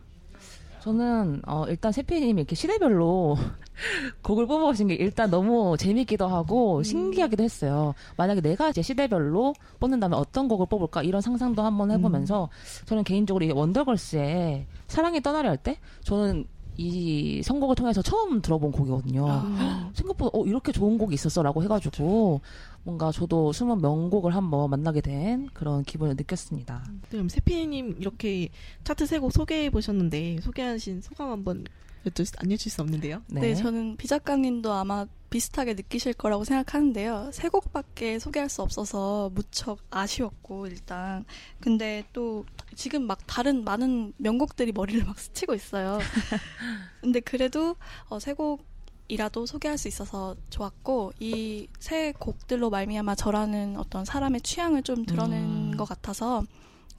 저는 0.82 1.42
어, 1.46 1.64
일단 1.68 1.92
세피디님이 1.92 2.40
이렇게 2.40 2.56
시대별로 2.56 3.36
곡을 4.22 4.46
뽑아오신 4.48 4.88
게 4.88 4.94
일단 4.94 5.30
너무 5.30 5.76
재밌기도 5.78 6.26
하고 6.26 6.78
음. 6.78 6.82
신기하기도 6.82 7.42
했어요. 7.42 7.94
만약에 8.16 8.40
내가 8.40 8.68
이제 8.70 8.82
시대별로 8.82 9.54
뽑는다면 9.78 10.18
어떤 10.18 10.48
곡을 10.48 10.66
뽑을까 10.66 11.04
이런 11.04 11.20
상상도 11.20 11.62
한번 11.62 11.92
해보면서 11.92 12.44
음. 12.50 12.86
저는 12.86 13.04
개인적으로 13.04 13.44
이 13.44 13.52
원더걸스의 13.52 14.66
사랑이 14.88 15.20
떠나려 15.20 15.50
할 15.50 15.56
때 15.62 15.78
저는 16.02 16.46
이 16.76 17.42
선곡을 17.44 17.76
통해서 17.76 18.02
처음 18.02 18.40
들어본 18.40 18.72
곡이거든요. 18.72 19.26
아. 19.28 19.90
생각보다 19.94 20.30
어 20.36 20.44
이렇게 20.46 20.72
좋은 20.72 20.98
곡이 20.98 21.14
있었어라고 21.14 21.62
해가지고 21.62 22.40
뭔가 22.84 23.12
저도 23.12 23.52
숨은 23.52 23.80
명곡을 23.80 24.34
한번 24.34 24.70
만나게 24.70 25.00
된 25.00 25.48
그런 25.54 25.84
기분을 25.84 26.16
느꼈습니다. 26.16 26.84
네, 26.90 26.98
그럼 27.10 27.28
세피님 27.28 27.96
이렇게 27.98 28.48
차트 28.84 29.06
세 29.06 29.18
곡 29.20 29.32
소개해 29.32 29.70
보셨는데 29.70 30.40
소개하신 30.40 31.00
소감 31.00 31.30
한번 31.30 31.64
여쭤 32.04 32.32
안 32.42 32.50
여쭐 32.50 32.70
수 32.72 32.82
없는데요. 32.82 33.22
네. 33.28 33.54
저는 33.54 33.96
비 33.96 34.08
작가님도 34.08 34.72
아마 34.72 35.06
비슷하게 35.30 35.74
느끼실 35.74 36.14
거라고 36.14 36.42
생각하는데요. 36.44 37.30
세 37.32 37.48
곡밖에 37.48 38.18
소개할 38.18 38.48
수 38.48 38.60
없어서 38.62 39.30
무척 39.32 39.78
아쉬웠고 39.90 40.66
일단 40.66 41.24
근데 41.60 42.04
또 42.12 42.44
지금 42.74 43.06
막 43.06 43.18
다른 43.26 43.62
많은 43.64 44.12
명곡들이 44.16 44.72
머리를 44.72 45.04
막 45.04 45.18
스치고 45.18 45.54
있어요. 45.54 46.00
근데 47.00 47.20
그래도 47.20 47.76
어, 48.08 48.18
세곡 48.18 48.71
이라도 49.12 49.44
소개할 49.46 49.76
수 49.78 49.88
있어서 49.88 50.34
좋았고 50.50 51.12
이 51.20 51.66
세 51.78 52.12
곡들로 52.18 52.70
말미암아 52.70 53.14
저라는 53.16 53.76
어떤 53.76 54.04
사람의 54.04 54.40
취향을 54.42 54.82
좀 54.82 55.04
드러낸 55.04 55.72
음. 55.72 55.76
것 55.76 55.84
같아서 55.84 56.44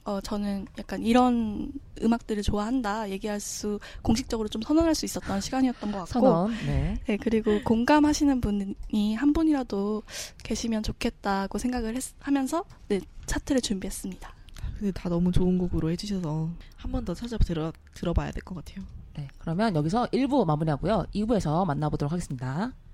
어, 0.04 0.20
저는 0.20 0.66
약간 0.78 1.02
이런 1.02 1.72
음악들을 2.02 2.42
좋아한다 2.42 3.08
얘기할 3.10 3.40
수 3.40 3.80
공식적으로 4.02 4.48
좀 4.48 4.60
선언할 4.62 4.94
수 4.94 5.06
있었던 5.06 5.40
시간이었던 5.40 5.90
것 5.92 5.98
같고 5.98 6.12
선언. 6.12 6.50
네. 6.66 7.00
네, 7.06 7.16
그리고 7.16 7.62
공감하시는 7.64 8.40
분이 8.42 9.14
한 9.14 9.32
분이라도 9.32 10.02
계시면 10.42 10.82
좋겠다고 10.82 11.56
생각을 11.58 11.96
했- 11.96 12.12
하면서 12.20 12.64
네, 12.88 13.00
차트를 13.26 13.62
준비했습니다. 13.62 14.34
근데 14.78 14.92
다 14.92 15.08
너무 15.08 15.32
좋은 15.32 15.56
곡으로 15.58 15.90
해주셔서 15.90 16.50
한 16.76 16.92
번 16.92 17.04
더 17.06 17.14
찾아 17.14 17.38
들어 17.38 17.72
들어봐야 17.94 18.30
될 18.30 18.42
것 18.44 18.54
같아요. 18.56 18.84
네. 19.16 19.28
그러면 19.38 19.74
여기서 19.76 20.06
1부 20.06 20.44
마무리하고요. 20.44 21.06
2부에서 21.14 21.66
만나보도록 21.66 22.12
하겠습니다. 22.12 22.74